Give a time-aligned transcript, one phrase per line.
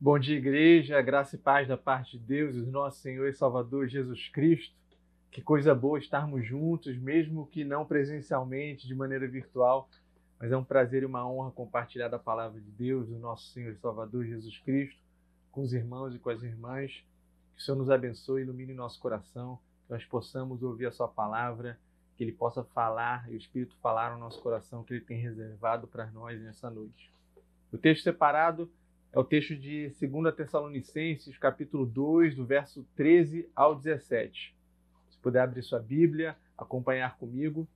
[0.00, 3.88] Bom dia, igreja, graça e paz da parte de Deus, do nosso Senhor e Salvador
[3.88, 4.72] Jesus Cristo.
[5.28, 9.90] Que coisa boa estarmos juntos, mesmo que não presencialmente, de maneira virtual,
[10.38, 13.72] mas é um prazer e uma honra compartilhar da palavra de Deus, do nosso Senhor
[13.72, 15.02] e Salvador Jesus Cristo,
[15.50, 17.04] com os irmãos e com as irmãs.
[17.56, 21.76] Que o Senhor nos abençoe, ilumine nosso coração, que nós possamos ouvir a Sua palavra,
[22.16, 25.88] que Ele possa falar e o Espírito falar no nosso coração que Ele tem reservado
[25.88, 27.10] para nós nessa noite.
[27.72, 28.70] O texto separado
[29.12, 34.54] é o texto de 2 Tessalonicenses, capítulo 2, do verso 13 ao 17.
[35.08, 37.66] Se puder abrir sua Bíblia, acompanhar comigo,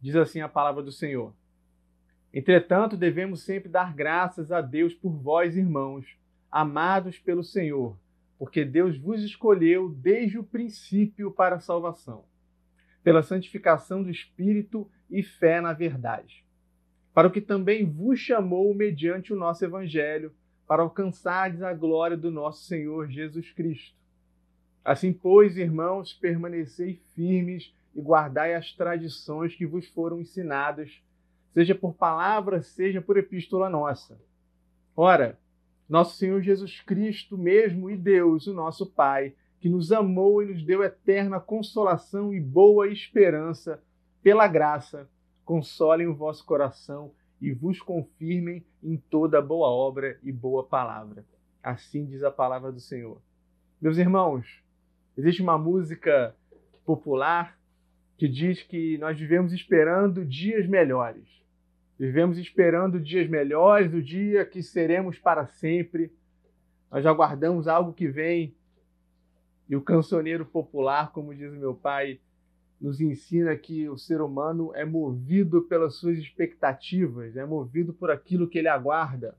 [0.00, 1.32] diz assim a palavra do Senhor.
[2.34, 6.18] Entretanto, devemos sempre dar graças a Deus por vós, irmãos,
[6.50, 7.96] amados pelo Senhor,
[8.36, 12.24] porque Deus vos escolheu desde o princípio para a salvação,
[13.04, 16.44] pela santificação do Espírito e fé na verdade,
[17.14, 20.34] para o que também vos chamou mediante o nosso Evangelho
[20.66, 23.96] para alcançardes a glória do nosso Senhor Jesus Cristo.
[24.84, 31.02] Assim, pois, irmãos, permanecei firmes e guardai as tradições que vos foram ensinadas,
[31.52, 34.18] seja por palavra, seja por epístola nossa.
[34.96, 35.38] Ora,
[35.88, 40.64] nosso Senhor Jesus Cristo mesmo e Deus, o nosso Pai, que nos amou e nos
[40.64, 43.82] deu eterna consolação e boa esperança,
[44.22, 45.08] pela graça,
[45.44, 47.12] consolem o vosso coração
[47.42, 51.26] e vos confirmem em toda boa obra e boa palavra.
[51.60, 53.20] Assim diz a palavra do Senhor.
[53.80, 54.62] Meus irmãos,
[55.18, 56.36] existe uma música
[56.84, 57.58] popular
[58.16, 61.26] que diz que nós vivemos esperando dias melhores.
[61.98, 66.12] Vivemos esperando dias melhores, o dia que seremos para sempre.
[66.92, 68.54] Nós aguardamos algo que vem.
[69.68, 72.20] E o cancioneiro popular, como diz meu pai,
[72.82, 78.48] nos ensina que o ser humano é movido pelas suas expectativas, é movido por aquilo
[78.48, 79.36] que ele aguarda.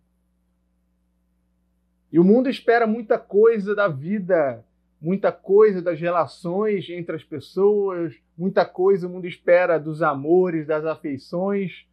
[2.09, 4.63] E o mundo espera muita coisa da vida,
[5.01, 10.85] muita coisa das relações entre as pessoas, muita coisa o mundo espera dos amores, das
[10.85, 11.85] afeições,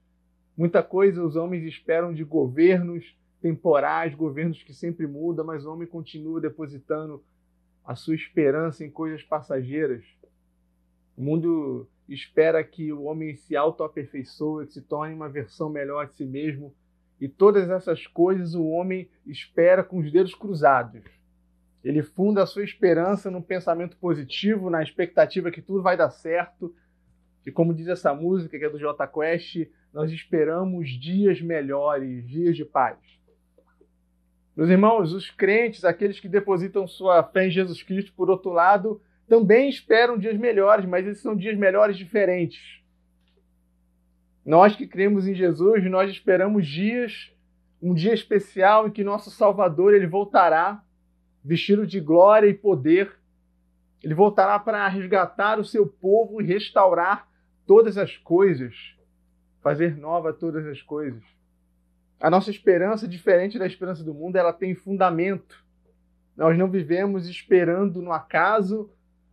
[0.57, 5.89] muita coisa os homens esperam de governos temporais, governos que sempre mudam, mas o homem
[5.89, 7.25] continua depositando
[7.85, 10.05] a sua esperança em coisas passageiras.
[11.21, 16.17] O mundo espera que o homem se auto-aperfeiçoe, que se torne uma versão melhor de
[16.17, 16.75] si mesmo.
[17.21, 21.03] E todas essas coisas o homem espera com os dedos cruzados.
[21.85, 26.75] Ele funda a sua esperança num pensamento positivo, na expectativa que tudo vai dar certo.
[27.45, 32.57] E como diz essa música, que é do J Quest, nós esperamos dias melhores, dias
[32.57, 32.97] de paz.
[34.57, 39.03] Meus irmãos, os crentes, aqueles que depositam sua fé em Jesus Cristo, por outro lado,
[39.31, 42.83] também esperam dias melhores, mas esses são dias melhores diferentes.
[44.45, 47.33] Nós que cremos em Jesus, nós esperamos dias,
[47.81, 50.83] um dia especial em que nosso Salvador ele voltará,
[51.45, 53.21] vestido de glória e poder.
[54.03, 57.29] Ele voltará para resgatar o seu povo e restaurar
[57.65, 58.97] todas as coisas,
[59.63, 61.23] fazer nova todas as coisas.
[62.19, 65.65] A nossa esperança, diferente da esperança do mundo, ela tem fundamento.
[66.37, 68.91] Nós não vivemos esperando no acaso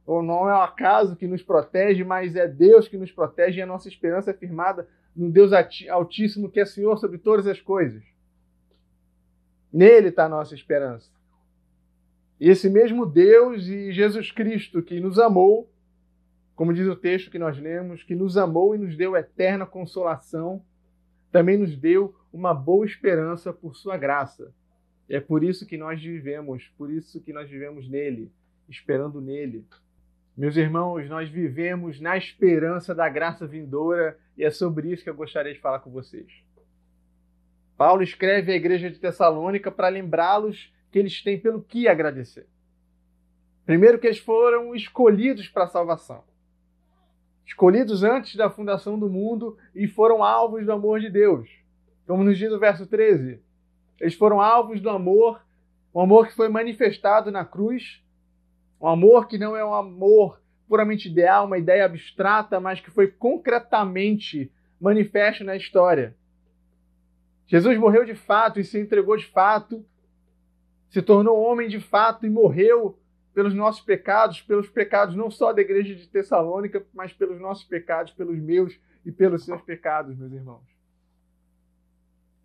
[0.07, 3.61] ou não é o acaso que nos protege, mas é Deus que nos protege e
[3.61, 5.51] a nossa esperança é firmada no Deus
[5.89, 8.01] Altíssimo que é Senhor sobre todas as coisas.
[9.71, 11.11] Nele está a nossa esperança.
[12.39, 15.69] E esse mesmo Deus e Jesus Cristo que nos amou,
[16.55, 20.63] como diz o texto que nós lemos, que nos amou e nos deu eterna consolação,
[21.33, 24.53] também nos deu uma boa esperança por sua graça.
[25.09, 28.31] É por isso que nós vivemos, por isso que nós vivemos nele,
[28.69, 29.65] esperando nele.
[30.37, 35.15] Meus irmãos, nós vivemos na esperança da graça vindoura e é sobre isso que eu
[35.15, 36.31] gostaria de falar com vocês.
[37.75, 42.45] Paulo escreve à igreja de Tessalônica para lembrá-los que eles têm pelo que agradecer.
[43.65, 46.23] Primeiro, que eles foram escolhidos para a salvação.
[47.43, 51.49] Escolhidos antes da fundação do mundo e foram alvos do amor de Deus.
[52.05, 53.41] Como nos diz o verso 13,
[53.99, 55.43] eles foram alvos do amor,
[55.91, 58.05] o amor que foi manifestado na cruz
[58.79, 63.07] um amor que não é um amor puramente ideal, uma ideia abstrata, mas que foi
[63.07, 66.15] concretamente manifesto na história.
[67.47, 69.85] Jesus morreu de fato e se entregou de fato,
[70.89, 72.99] se tornou homem de fato e morreu
[73.33, 78.11] pelos nossos pecados, pelos pecados não só da igreja de Tessalônica, mas pelos nossos pecados,
[78.11, 80.65] pelos meus e pelos seus pecados, meus irmãos.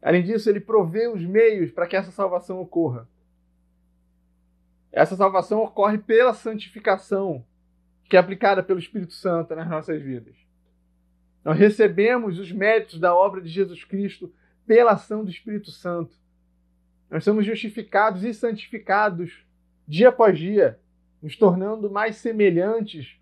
[0.00, 3.08] Além disso, ele provê os meios para que essa salvação ocorra.
[4.92, 7.44] Essa salvação ocorre pela santificação
[8.12, 10.36] que é aplicada pelo Espírito Santo nas nossas vidas.
[11.42, 14.30] Nós recebemos os méritos da obra de Jesus Cristo
[14.66, 16.14] pela ação do Espírito Santo.
[17.10, 19.44] Nós somos justificados e santificados
[19.88, 20.78] dia após dia,
[21.22, 23.18] nos tornando mais semelhantes,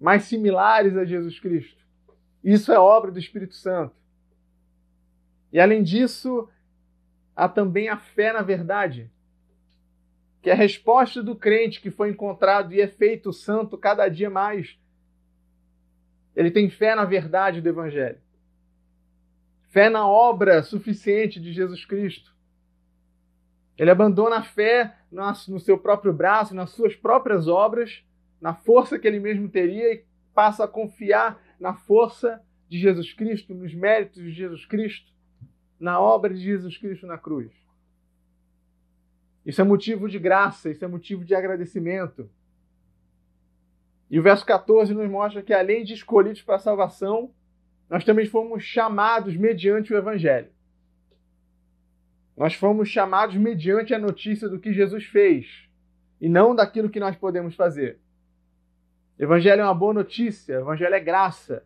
[0.00, 1.80] mais similares a Jesus Cristo.
[2.42, 3.94] Isso é obra do Espírito Santo.
[5.52, 6.48] E além disso,
[7.34, 9.10] há também a fé na verdade,
[10.42, 14.78] que a resposta do crente que foi encontrado e é feito santo cada dia mais.
[16.34, 18.18] Ele tem fé na verdade do Evangelho,
[19.68, 22.34] fé na obra suficiente de Jesus Cristo.
[23.76, 28.04] Ele abandona a fé no seu próprio braço, nas suas próprias obras,
[28.40, 30.04] na força que ele mesmo teria e
[30.34, 35.10] passa a confiar na força de Jesus Cristo, nos méritos de Jesus Cristo,
[35.78, 37.50] na obra de Jesus Cristo na cruz.
[39.44, 42.28] Isso é motivo de graça, isso é motivo de agradecimento.
[44.10, 47.32] E o verso 14 nos mostra que, além de escolhidos para a salvação,
[47.88, 50.50] nós também fomos chamados mediante o Evangelho.
[52.36, 55.68] Nós fomos chamados mediante a notícia do que Jesus fez
[56.20, 57.98] e não daquilo que nós podemos fazer.
[59.18, 61.64] Evangelho é uma boa notícia, Evangelho é graça.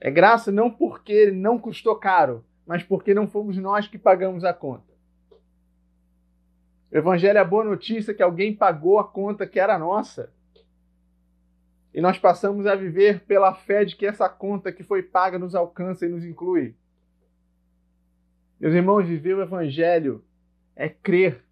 [0.00, 4.54] É graça não porque não custou caro, mas porque não fomos nós que pagamos a
[4.54, 4.87] conta.
[6.90, 10.32] O Evangelho é a boa notícia que alguém pagou a conta que era nossa.
[11.92, 15.54] E nós passamos a viver pela fé de que essa conta que foi paga nos
[15.54, 16.74] alcança e nos inclui.
[18.58, 20.24] Meus irmãos, viver o Evangelho
[20.74, 21.44] é crer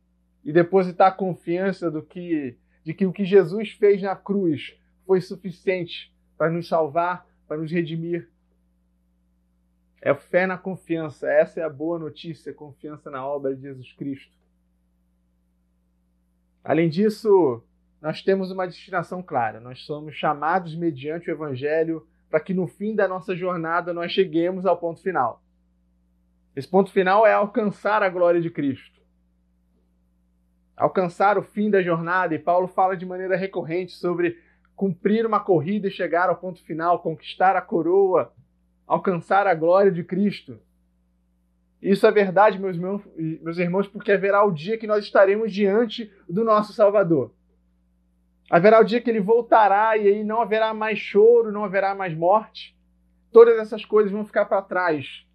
[0.45, 5.21] e depositar a confiança do que, de que o que Jesus fez na cruz foi
[5.21, 8.29] suficiente para nos salvar, para nos redimir.
[10.01, 11.29] É fé na confiança.
[11.29, 14.36] Essa é a boa notícia, confiança na obra de Jesus Cristo.
[16.67, 17.63] Além disso,
[18.03, 19.61] nós temos uma destinação clara.
[19.61, 24.67] Nós somos chamados mediante o Evangelho para que no fim da nossa jornada nós cheguemos
[24.67, 25.41] ao ponto final.
[26.57, 29.01] Esse ponto final é alcançar a glória de Cristo.
[30.77, 34.37] Alcançar o fim da jornada, e Paulo fala de maneira recorrente sobre
[34.75, 38.35] cumprir uma corrida e chegar ao ponto final, conquistar a coroa,
[38.89, 40.59] alcançar a glória de Cristo.
[41.81, 46.11] Isso é verdade, meus irmãos, meus irmãos, porque haverá o dia que nós estaremos diante
[46.29, 47.33] do nosso Salvador.
[48.51, 52.15] Haverá o dia que ele voltará e aí não haverá mais choro, não haverá mais
[52.15, 52.77] morte.
[53.33, 55.27] Todas essas coisas vão ficar para trás.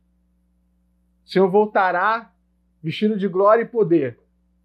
[1.26, 2.34] O Senhor voltará
[2.82, 4.18] vestido de glória e poder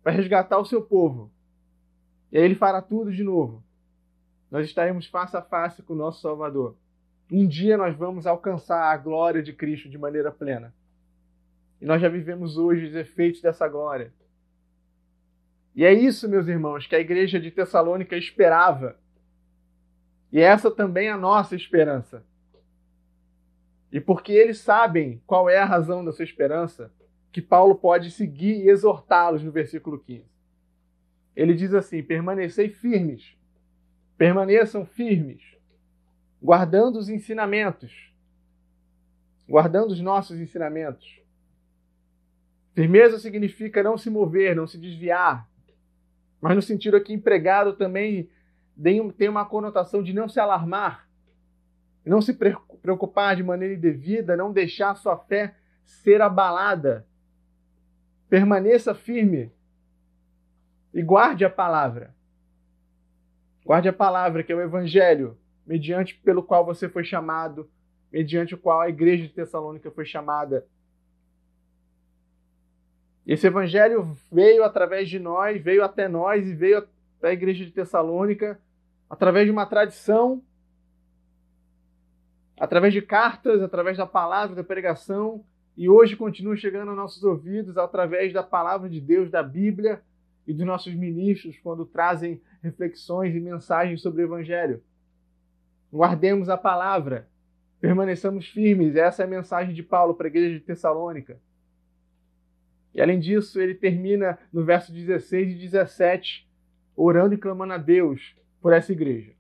[0.02, 1.30] para resgatar o seu povo.
[2.32, 3.62] E aí ele fará tudo de novo.
[4.50, 6.76] Nós estaremos face a face com o nosso Salvador.
[7.30, 10.72] Um dia nós vamos alcançar a glória de Cristo de maneira plena.
[11.80, 14.12] E nós já vivemos hoje os efeitos dessa glória.
[15.74, 18.98] E é isso, meus irmãos, que a igreja de Tessalônica esperava.
[20.32, 22.24] E essa também é a nossa esperança.
[23.92, 26.90] E porque eles sabem qual é a razão da sua esperança,
[27.30, 30.24] que Paulo pode seguir e exortá-los no versículo 15.
[31.36, 33.36] Ele diz assim: permanecei firmes,
[34.16, 35.42] permaneçam firmes,
[36.42, 38.10] guardando os ensinamentos,
[39.46, 41.20] guardando os nossos ensinamentos.
[42.76, 45.48] Firmeza significa não se mover, não se desviar,
[46.38, 48.28] mas no sentido aqui empregado também
[49.16, 51.08] tem uma conotação de não se alarmar,
[52.04, 55.56] não se preocupar de maneira indevida, não deixar sua fé
[55.86, 57.06] ser abalada.
[58.28, 59.50] Permaneça firme
[60.92, 62.14] e guarde a palavra.
[63.64, 67.70] Guarde a palavra, que é o evangelho, mediante pelo qual você foi chamado,
[68.12, 70.66] mediante o qual a igreja de Tessalônica foi chamada.
[73.26, 77.72] Esse evangelho veio através de nós, veio até nós e veio até a igreja de
[77.72, 78.60] Tessalônica
[79.10, 80.42] através de uma tradição
[82.58, 85.44] através de cartas, através da palavra, da pregação,
[85.76, 90.00] e hoje continua chegando aos nossos ouvidos através da palavra de Deus, da Bíblia
[90.46, 94.82] e dos nossos ministros, quando trazem reflexões e mensagens sobre o Evangelho.
[95.92, 97.28] Guardemos a palavra,
[97.78, 101.38] permaneçamos firmes, essa é a mensagem de Paulo para a igreja de Tessalônica.
[102.96, 106.48] E além disso, ele termina no verso 16 e 17,
[106.96, 109.36] orando e clamando a Deus por essa igreja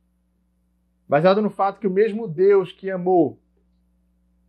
[1.08, 3.40] baseado no fato que o mesmo Deus que amou,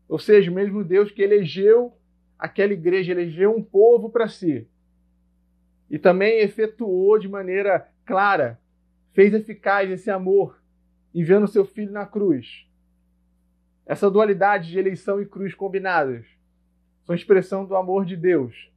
[0.07, 1.93] ou seja, o mesmo Deus que elegeu
[2.37, 4.67] aquela igreja, elegeu um povo para si,
[5.89, 8.59] e também efetuou de maneira clara,
[9.13, 10.61] fez eficaz esse amor,
[11.13, 12.67] enviando seu filho na cruz.
[13.85, 16.25] Essa dualidade de eleição e cruz combinadas
[17.05, 18.69] são expressão do amor de Deus.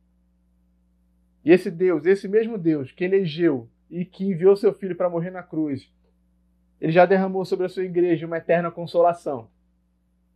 [1.44, 5.30] E esse Deus, esse mesmo Deus que elegeu e que enviou seu filho para morrer
[5.30, 5.90] na cruz,
[6.80, 9.49] ele já derramou sobre a sua igreja uma eterna consolação.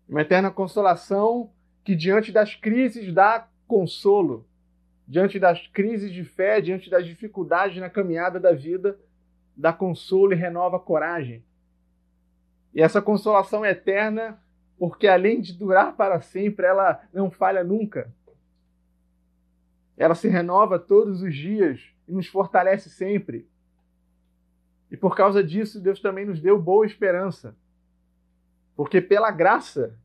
[0.09, 1.51] Uma eterna consolação
[1.83, 4.47] que, diante das crises, dá consolo.
[5.07, 8.99] diante das crises de fé, diante das dificuldades na caminhada da vida,
[9.55, 11.45] dá consolo e renova coragem.
[12.75, 14.39] E essa consolação é eterna,
[14.79, 18.11] porque além de durar para sempre, ela não falha nunca.
[19.97, 23.49] Ela se renova todos os dias e nos fortalece sempre.
[24.91, 27.57] E por causa disso, Deus também nos deu boa esperança.
[28.77, 29.99] Porque pela graça,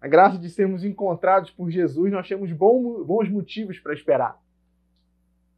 [0.00, 4.40] a graça de sermos encontrados por Jesus, nós temos bons motivos para esperar.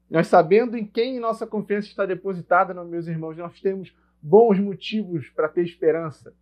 [0.09, 5.49] Nós sabendo em quem nossa confiança está depositada, meus irmãos, nós temos bons motivos para
[5.49, 6.33] ter esperança.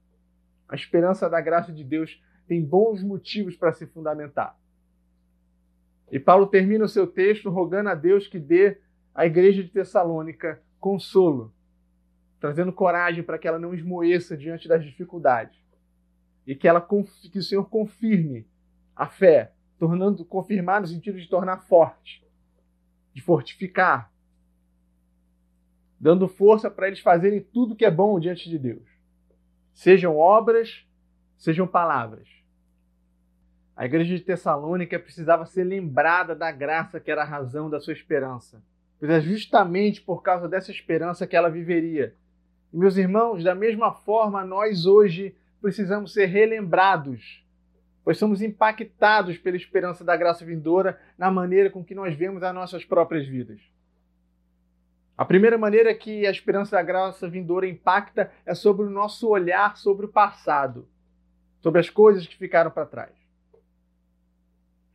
[0.68, 4.56] A esperança da graça de Deus tem bons motivos para se fundamentar.
[6.14, 8.78] E Paulo termina o seu texto rogando a Deus que dê
[9.12, 11.52] à igreja de Tessalônica consolo,
[12.38, 15.58] trazendo coragem para que ela não esmoeça diante das dificuldades
[16.46, 18.46] e que ela que o Senhor confirme
[18.94, 22.24] a fé, tornando confirmar no sentido de tornar forte,
[23.12, 24.12] de fortificar,
[25.98, 28.88] dando força para eles fazerem tudo que é bom diante de Deus.
[29.72, 30.86] Sejam obras,
[31.36, 32.43] sejam palavras.
[33.76, 37.92] A igreja de Tessalônica precisava ser lembrada da graça que era a razão da sua
[37.92, 38.62] esperança.
[39.00, 42.14] Pois é justamente por causa dessa esperança que ela viveria.
[42.72, 47.44] E, meus irmãos, da mesma forma, nós hoje precisamos ser relembrados,
[48.04, 52.54] pois somos impactados pela esperança da graça vindoura na maneira com que nós vemos as
[52.54, 53.60] nossas próprias vidas.
[55.16, 59.76] A primeira maneira que a esperança da graça vindoura impacta é sobre o nosso olhar
[59.76, 60.88] sobre o passado,
[61.60, 63.23] sobre as coisas que ficaram para trás.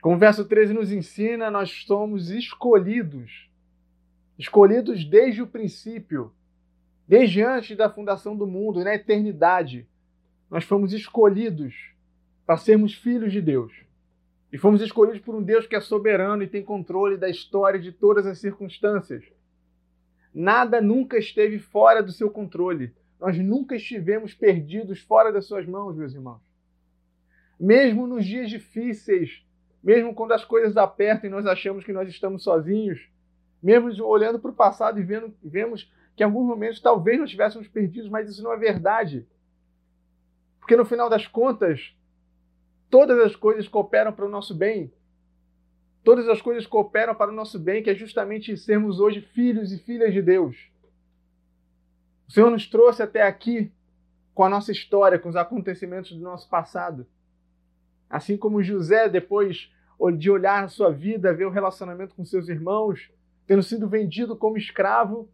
[0.01, 3.49] Como o verso 13 nos ensina, nós somos escolhidos,
[4.37, 6.31] escolhidos desde o princípio,
[7.07, 9.87] desde antes da fundação do mundo, na eternidade,
[10.49, 11.75] nós fomos escolhidos
[12.45, 13.73] para sermos filhos de Deus.
[14.51, 17.91] E fomos escolhidos por um Deus que é soberano e tem controle da história de
[17.91, 19.23] todas as circunstâncias.
[20.33, 22.93] Nada nunca esteve fora do seu controle.
[23.19, 26.41] Nós nunca estivemos perdidos fora das suas mãos, meus irmãos.
[27.59, 29.43] Mesmo nos dias difíceis,
[29.83, 33.09] mesmo quando as coisas apertam e nós achamos que nós estamos sozinhos,
[33.61, 37.67] mesmo olhando para o passado e vendo, vemos que em alguns momentos talvez nós estivéssemos
[37.67, 39.25] perdidos, mas isso não é verdade.
[40.59, 41.95] Porque no final das contas,
[42.89, 44.91] todas as coisas cooperam para o nosso bem.
[46.03, 49.79] Todas as coisas cooperam para o nosso bem, que é justamente sermos hoje filhos e
[49.79, 50.57] filhas de Deus.
[52.27, 53.71] O Senhor nos trouxe até aqui
[54.33, 57.07] com a nossa história, com os acontecimentos do nosso passado.
[58.09, 59.71] Assim como José, depois
[60.17, 63.11] de olhar a sua vida, ver o relacionamento com seus irmãos,
[63.45, 65.29] tendo sido vendido como escravo,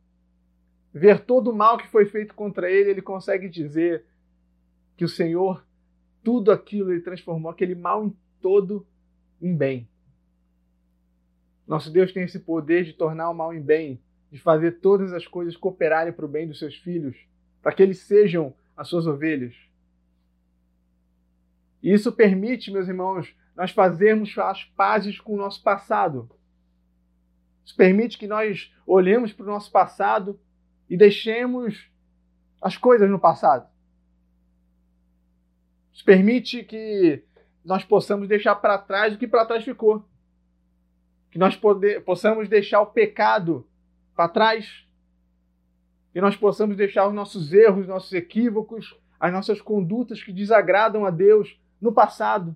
[0.93, 4.05] ver todo o mal que foi feito contra ele, ele consegue dizer:
[4.97, 5.65] que o Senhor,
[6.23, 8.85] tudo aquilo, ele transformou aquele mal em todo
[9.41, 9.87] em bem.
[11.67, 14.01] Nosso Deus tem esse poder de tornar o mal em bem,
[14.31, 17.17] de fazer todas as coisas cooperarem para o bem dos seus filhos,
[17.61, 19.55] para que eles sejam as suas ovelhas.
[21.85, 26.27] E isso permite, meus irmãos, nós fazermos as pazes com o nosso passado.
[27.63, 30.39] Isso permite que nós olhemos para o nosso passado
[30.89, 31.87] e deixemos
[32.59, 33.69] as coisas no passado.
[35.93, 37.23] Isso permite que
[37.63, 40.03] nós possamos deixar para trás o que para trás ficou.
[41.29, 43.63] Que nós poder, possamos deixar o pecado
[44.15, 44.87] para trás.
[46.11, 51.11] Que nós possamos deixar os nossos erros, nossos equívocos, as nossas condutas que desagradam a
[51.11, 52.55] Deus no passado.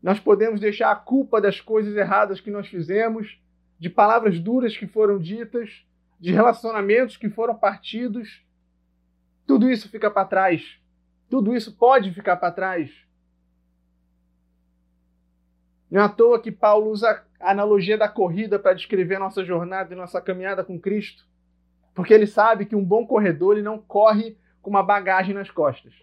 [0.00, 3.40] Nós podemos deixar a culpa das coisas erradas que nós fizemos,
[3.78, 5.84] de palavras duras que foram ditas,
[6.20, 8.44] de relacionamentos que foram partidos.
[9.46, 10.78] Tudo isso fica para trás.
[11.28, 12.90] Tudo isso pode ficar para trás.
[15.90, 19.94] Não é à toa que Paulo usa a analogia da corrida para descrever nossa jornada
[19.94, 21.26] e nossa caminhada com Cristo.
[21.94, 25.94] Porque ele sabe que um bom corredor ele não corre com uma bagagem nas costas.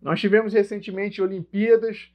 [0.00, 2.12] Nós tivemos recentemente Olimpíadas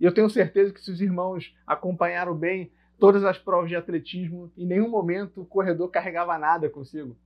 [0.00, 4.50] e eu tenho certeza que se os irmãos acompanharam bem todas as provas de atletismo,
[4.56, 7.16] em nenhum momento o corredor carregava nada consigo.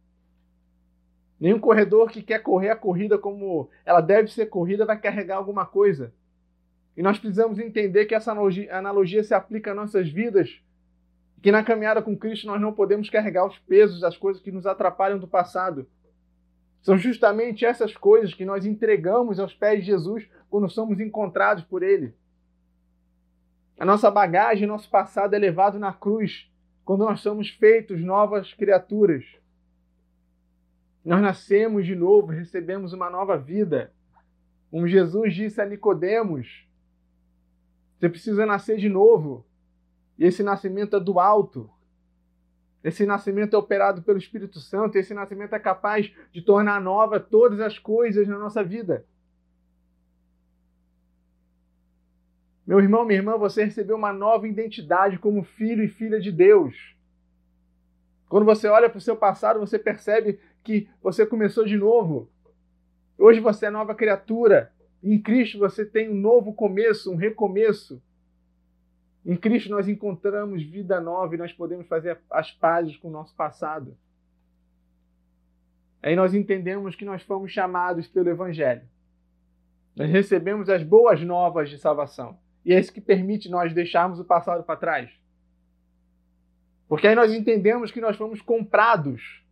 [1.40, 5.66] Nenhum corredor que quer correr a corrida como ela deve ser corrida vai carregar alguma
[5.66, 6.12] coisa.
[6.96, 10.60] E nós precisamos entender que essa analogia, se aplica às nossas vidas,
[11.42, 14.66] que na caminhada com Cristo nós não podemos carregar os pesos das coisas que nos
[14.66, 15.86] atrapalham do passado.
[16.82, 21.82] São justamente essas coisas que nós entregamos aos pés de Jesus quando somos encontrados por
[21.82, 22.14] Ele.
[23.78, 26.50] A nossa bagagem, nosso passado é levado na cruz
[26.84, 29.24] quando nós somos feitos novas criaturas.
[31.04, 33.92] Nós nascemos de novo, recebemos uma nova vida.
[34.70, 36.66] Como Jesus disse a Nicodemos,
[37.98, 39.44] você precisa nascer de novo.
[40.18, 41.70] E esse nascimento é do alto.
[42.82, 47.60] Esse nascimento é operado pelo Espírito Santo, esse nascimento é capaz de tornar nova todas
[47.60, 49.04] as coisas na nossa vida.
[52.66, 56.96] Meu irmão, minha irmã, você recebeu uma nova identidade como filho e filha de Deus.
[58.28, 62.30] Quando você olha para o seu passado, você percebe que você começou de novo.
[63.18, 64.72] Hoje você é nova criatura.
[65.02, 68.02] Em Cristo você tem um novo começo, um recomeço.
[69.24, 73.34] Em Cristo nós encontramos vida nova e nós podemos fazer as pazes com o nosso
[73.36, 73.96] passado.
[76.02, 78.82] Aí nós entendemos que nós fomos chamados pelo Evangelho.
[79.94, 82.38] Nós recebemos as boas novas de salvação.
[82.64, 85.10] E é isso que permite nós deixarmos o passado para trás.
[86.88, 89.42] Porque aí nós entendemos que nós fomos comprados.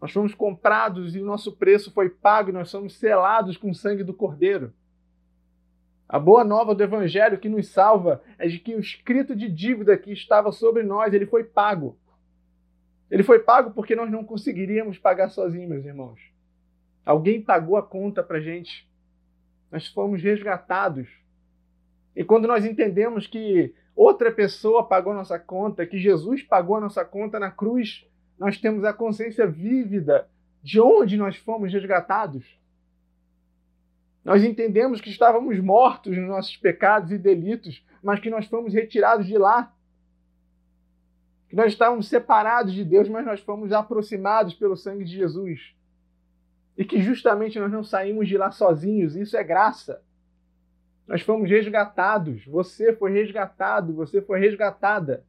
[0.00, 4.04] Nós fomos comprados e o nosso preço foi pago, nós somos selados com o sangue
[4.04, 4.74] do Cordeiro.
[6.08, 9.96] A boa nova do Evangelho que nos salva é de que o escrito de dívida
[9.98, 11.98] que estava sobre nós, ele foi pago.
[13.10, 16.20] Ele foi pago porque nós não conseguiríamos pagar sozinhos, meus irmãos.
[17.04, 18.88] Alguém pagou a conta para gente.
[19.70, 21.08] Nós fomos resgatados.
[22.14, 26.80] E quando nós entendemos que outra pessoa pagou a nossa conta, que Jesus pagou a
[26.80, 28.06] nossa conta na cruz,
[28.38, 30.28] nós temos a consciência vívida
[30.62, 32.44] de onde nós fomos resgatados.
[34.26, 39.24] Nós entendemos que estávamos mortos nos nossos pecados e delitos, mas que nós fomos retirados
[39.24, 39.72] de lá.
[41.48, 45.76] Que nós estávamos separados de Deus, mas nós fomos aproximados pelo sangue de Jesus.
[46.76, 50.02] E que justamente nós não saímos de lá sozinhos, isso é graça.
[51.06, 55.24] Nós fomos resgatados, você foi resgatado, você foi resgatada.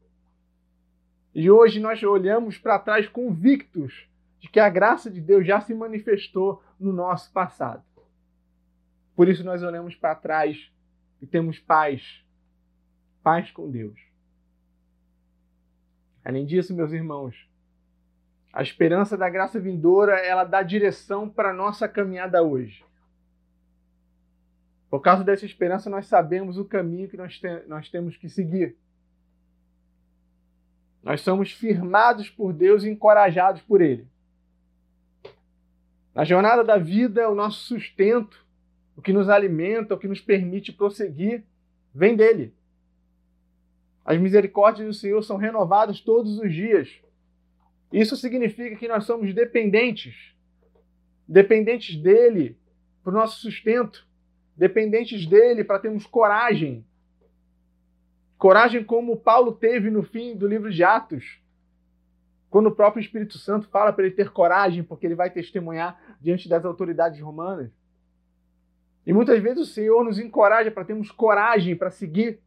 [1.35, 5.75] E hoje nós olhamos para trás convictos de que a graça de Deus já se
[5.75, 7.86] manifestou no nosso passado.
[9.17, 10.71] Por isso nós olhamos para trás
[11.19, 12.23] e temos paz,
[13.23, 13.99] paz com Deus.
[16.23, 17.49] Além disso, meus irmãos,
[18.53, 22.85] a esperança da graça vindoura, ela dá direção para a nossa caminhada hoje.
[24.87, 28.77] Por causa dessa esperança, nós sabemos o caminho que nós, te nós temos que seguir.
[31.01, 34.07] Nós somos firmados por Deus e encorajados por Ele.
[36.13, 38.45] Na jornada da vida, o nosso sustento
[38.97, 41.43] o que nos alimenta, o que nos permite prosseguir,
[41.93, 42.51] vem dele.
[44.03, 46.89] As misericórdias do Senhor são renovadas todos os dias.
[47.93, 50.33] Isso significa que nós somos dependentes,
[51.27, 52.57] dependentes dele
[53.03, 54.05] para o nosso sustento,
[54.55, 56.83] dependentes dele para termos coragem.
[58.35, 61.39] Coragem como Paulo teve no fim do livro de Atos,
[62.49, 66.49] quando o próprio Espírito Santo fala para ele ter coragem, porque ele vai testemunhar diante
[66.49, 67.69] das autoridades romanas.
[69.07, 72.41] E muitas vezes o Senhor nos encoraja para termos coragem para seguir,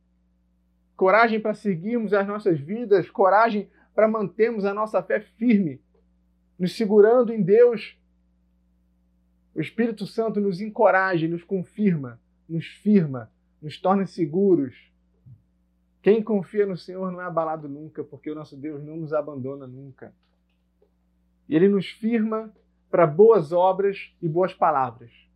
[0.94, 5.80] coragem para seguirmos as nossas vidas, coragem para mantermos a nossa fé firme,
[6.58, 7.98] nos segurando em Deus.
[9.54, 14.76] O Espírito Santo nos encoraja, nos confirma, nos firma, nos torna seguros.
[16.02, 19.66] Quem confia no Senhor não é abalado nunca, porque o nosso Deus não nos abandona
[19.66, 20.12] nunca.
[21.48, 22.52] E Ele nos firma
[22.90, 25.29] para boas obras e boas palavras.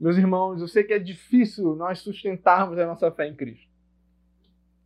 [0.00, 3.68] Meus irmãos, eu sei que é difícil nós sustentarmos a nossa fé em Cristo.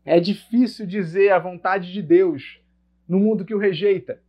[0.04, 2.60] É difícil dizer a vontade de Deus
[3.06, 4.20] no mundo que o rejeita.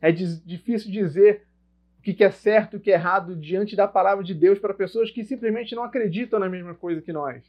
[0.00, 1.46] É difícil dizer
[1.98, 4.74] o que é certo e o que é errado diante da palavra de Deus para
[4.74, 7.42] pessoas que simplesmente não acreditam na mesma coisa que nós.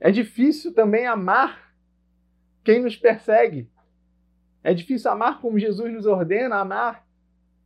[0.00, 1.72] É difícil também amar
[2.64, 3.68] quem nos persegue.
[4.64, 7.06] É difícil amar como Jesus nos ordena amar.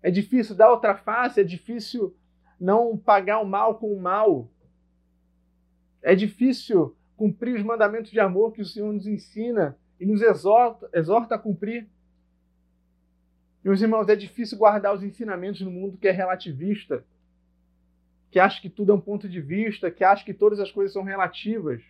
[0.02, 2.14] É difícil dar outra face, é difícil
[2.58, 4.48] não pagar o mal com o mal.
[6.02, 10.88] É difícil cumprir os mandamentos de amor que o Senhor nos ensina e nos exorta,
[10.92, 11.88] exorta a cumprir.
[13.64, 17.04] Meus irmãos, é difícil guardar os ensinamentos no mundo que é relativista,
[18.30, 20.92] que acha que tudo é um ponto de vista, que acha que todas as coisas
[20.92, 21.82] são relativas.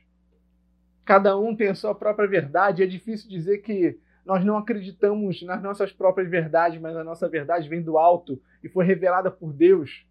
[1.04, 2.82] Cada um tem a sua própria verdade.
[2.82, 7.68] É difícil dizer que nós não acreditamos nas nossas próprias verdades, mas a nossa verdade
[7.68, 10.04] vem do alto e foi revelada por Deus.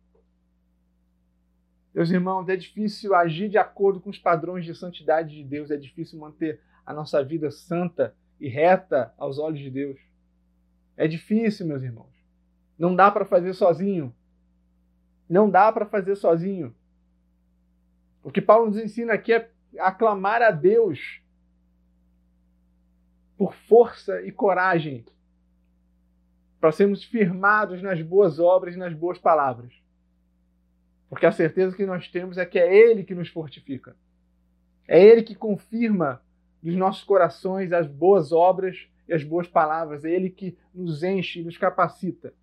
[1.96, 5.78] Meus irmãos, é difícil agir de acordo com os padrões de santidade de Deus, é
[5.78, 9.98] difícil manter a nossa vida santa e reta aos olhos de Deus.
[10.98, 12.14] É difícil, meus irmãos.
[12.78, 14.14] Não dá para fazer sozinho.
[15.30, 16.76] Não dá para fazer sozinho.
[18.22, 21.22] O que Paulo nos ensina aqui é aclamar a Deus
[23.38, 25.06] por força e coragem,
[26.60, 29.85] para sermos firmados nas boas obras e nas boas palavras.
[31.10, 33.96] Porque a certeza que nós temos é que é Ele que nos fortifica.
[34.88, 36.22] É Ele que confirma
[36.62, 40.04] nos nossos corações as boas obras e as boas palavras.
[40.04, 42.34] É Ele que nos enche e nos capacita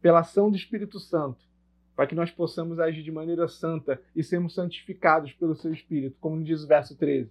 [0.00, 1.52] pela ação do Espírito Santo
[1.94, 6.42] para que nós possamos agir de maneira santa e sermos santificados pelo seu Espírito, como
[6.42, 7.30] diz o verso 13.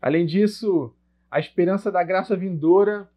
[0.00, 0.94] Além disso,
[1.30, 3.10] a esperança da graça vindoura,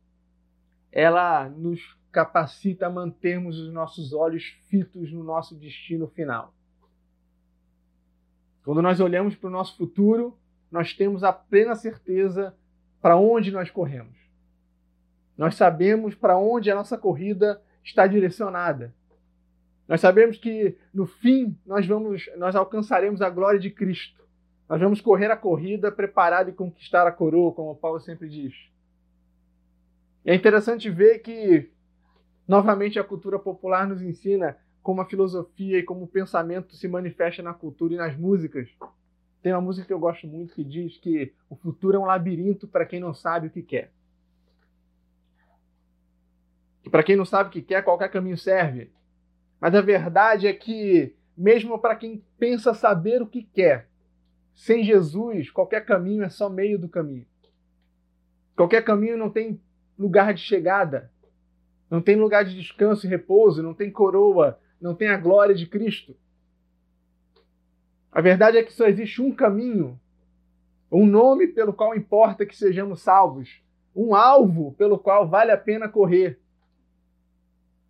[0.91, 6.53] ela nos capacita a mantermos os nossos olhos fitos no nosso destino final.
[8.63, 10.37] Quando nós olhamos para o nosso futuro,
[10.71, 12.55] nós temos a plena certeza
[13.01, 14.17] para onde nós corremos.
[15.37, 18.93] Nós sabemos para onde a nossa corrida está direcionada.
[19.87, 24.21] Nós sabemos que no fim nós vamos nós alcançaremos a glória de Cristo.
[24.69, 28.53] Nós vamos correr a corrida preparado e conquistar a coroa, como Paulo sempre diz.
[30.23, 31.69] E é interessante ver que
[32.51, 37.41] novamente a cultura popular nos ensina como a filosofia e como o pensamento se manifesta
[37.41, 38.67] na cultura e nas músicas.
[39.41, 42.67] Tem uma música que eu gosto muito que diz que o futuro é um labirinto
[42.67, 43.89] para quem não sabe o que quer.
[46.83, 48.91] Que para quem não sabe o que quer, qualquer caminho serve.
[49.57, 53.87] Mas a verdade é que, mesmo para quem pensa saber o que quer,
[54.53, 57.25] sem Jesus, qualquer caminho é só meio do caminho.
[58.57, 59.57] Qualquer caminho não tem
[59.97, 61.09] lugar de chegada,
[61.91, 65.67] não tem lugar de descanso e repouso, não tem coroa, não tem a glória de
[65.67, 66.15] Cristo.
[68.09, 69.99] A verdade é que só existe um caminho,
[70.89, 73.61] um nome pelo qual importa que sejamos salvos,
[73.93, 76.39] um alvo pelo qual vale a pena correr.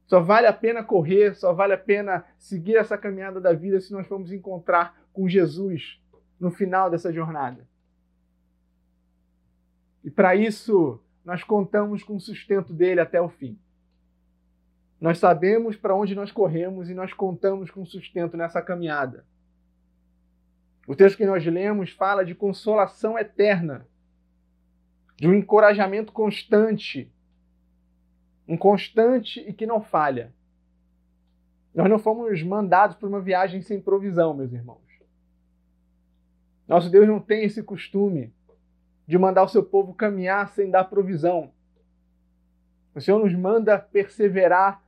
[0.07, 3.93] Só vale a pena correr, só vale a pena seguir essa caminhada da vida se
[3.93, 6.01] nós formos encontrar com Jesus
[6.39, 7.67] no final dessa jornada.
[10.03, 13.59] E para isso, nós contamos com o sustento dele até o fim.
[15.01, 19.25] Nós sabemos para onde nós corremos e nós contamos com sustento nessa caminhada.
[20.87, 23.87] O texto que nós lemos fala de consolação eterna,
[25.17, 27.11] de um encorajamento constante,
[28.47, 30.31] um constante e que não falha.
[31.73, 34.81] Nós não fomos mandados para uma viagem sem provisão, meus irmãos.
[36.67, 38.31] Nosso Deus não tem esse costume
[39.07, 41.51] de mandar o seu povo caminhar sem dar provisão.
[42.93, 44.81] O Senhor nos manda perseverar.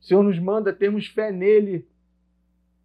[0.00, 1.88] O Senhor nos manda termos fé nele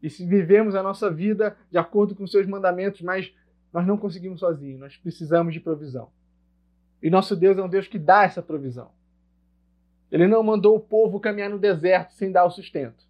[0.02, 3.34] e se vivemos a nossa vida de acordo com os seus mandamentos, mas
[3.72, 6.10] nós não conseguimos sozinhos, nós precisamos de provisão.
[7.02, 8.92] E nosso Deus é um Deus que dá essa provisão.
[10.12, 13.06] Ele não mandou o povo caminhar no deserto sem dar o sustento.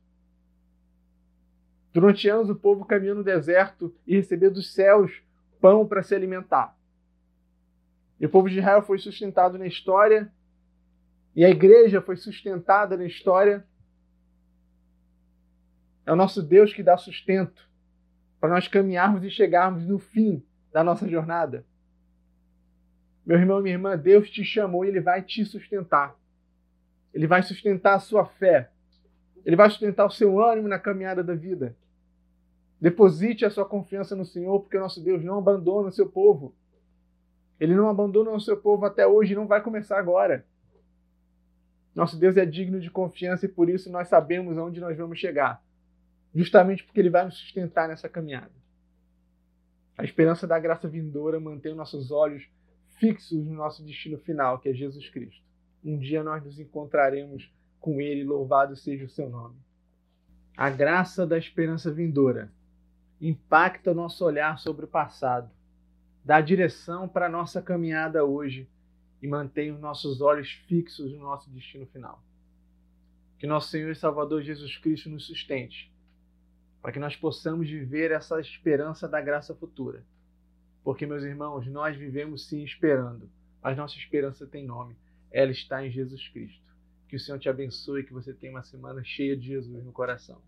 [1.93, 5.21] Durante anos, o povo caminhou no deserto e recebeu dos céus
[5.59, 6.77] pão para se alimentar.
[8.19, 10.31] E o povo de Israel foi sustentado na história,
[11.35, 13.65] e a igreja foi sustentada na história.
[16.05, 17.69] É o nosso Deus que dá sustento
[18.39, 21.65] para nós caminharmos e chegarmos no fim da nossa jornada.
[23.25, 26.15] Meu irmão minha irmã, Deus te chamou e Ele vai te sustentar.
[27.13, 28.71] Ele vai sustentar a sua fé.
[29.45, 31.75] Ele vai sustentar o seu ânimo na caminhada da vida.
[32.79, 36.55] Deposite a sua confiança no Senhor, porque o nosso Deus não abandona o seu povo.
[37.59, 40.43] Ele não abandona o seu povo até hoje e não vai começar agora.
[41.93, 45.61] Nosso Deus é digno de confiança e por isso nós sabemos aonde nós vamos chegar.
[46.33, 48.51] Justamente porque Ele vai nos sustentar nessa caminhada.
[49.97, 52.49] A esperança da graça vindoura mantém nossos olhos
[52.97, 55.43] fixos no nosso destino final, que é Jesus Cristo.
[55.83, 59.55] Um dia nós nos encontraremos com Ele, louvado seja o seu nome.
[60.55, 62.51] A graça da esperança vindoura
[63.19, 65.51] impacta o nosso olhar sobre o passado,
[66.23, 68.69] dá direção para a nossa caminhada hoje
[69.21, 72.23] e mantém os nossos olhos fixos no nosso destino final.
[73.37, 75.90] Que nosso Senhor e Salvador Jesus Cristo nos sustente,
[76.81, 80.03] para que nós possamos viver essa esperança da graça futura.
[80.83, 83.29] Porque, meus irmãos, nós vivemos sim esperando,
[83.61, 84.95] mas nossa esperança tem nome
[85.31, 86.61] ela está em Jesus Cristo.
[87.07, 89.91] Que o Senhor te abençoe e que você tenha uma semana cheia de Jesus no
[89.91, 90.41] coração.